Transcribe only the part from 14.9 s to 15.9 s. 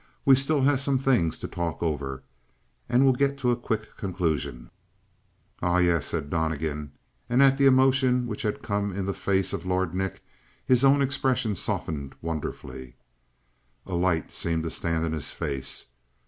in his face.